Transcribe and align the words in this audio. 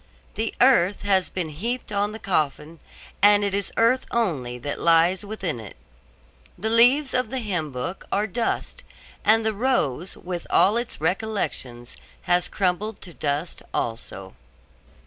The 0.33 0.51
earth 0.59 1.03
has 1.03 1.29
been 1.29 1.49
heaped 1.49 1.91
on 1.91 2.11
the 2.11 2.17
coffin, 2.17 2.79
and 3.21 3.43
it 3.43 3.53
is 3.53 3.71
earth 3.77 4.07
only 4.09 4.57
that 4.57 4.79
lies 4.79 5.23
within 5.23 5.59
it. 5.59 5.75
The 6.57 6.71
leaves 6.71 7.13
of 7.13 7.29
the 7.29 7.37
hymn 7.37 7.71
book 7.71 8.07
are 8.11 8.25
dust; 8.25 8.83
and 9.23 9.45
the 9.45 9.53
rose, 9.53 10.17
with 10.17 10.47
all 10.49 10.75
its 10.75 10.99
recollections, 10.99 11.97
has 12.23 12.47
crumbled 12.47 12.99
to 13.01 13.13
dust 13.13 13.61
also. 13.75 14.33